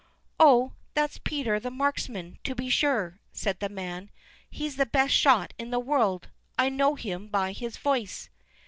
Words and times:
"Oh, 0.39 0.73
that's 0.95 1.19
Peter 1.19 1.59
the 1.59 1.69
Marksman, 1.69 2.39
to 2.45 2.55
be 2.55 2.71
sure," 2.71 3.19
said 3.33 3.59
the 3.59 3.69
man. 3.69 4.09
"He's 4.49 4.77
the 4.77 4.87
best 4.87 5.13
shot 5.13 5.53
in 5.59 5.69
the 5.69 5.79
world; 5.79 6.29
I 6.57 6.69
know 6.69 6.95
him 6.95 7.27
by 7.27 7.51
his 7.51 7.77
voice." 7.77 8.27